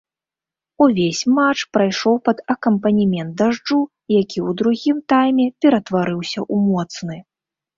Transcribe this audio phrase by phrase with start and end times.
[0.85, 3.79] Увесь матч прайшоў пад акампанемент дажджу,
[4.21, 7.17] які ў другім тайме ператварыўся ў моцны.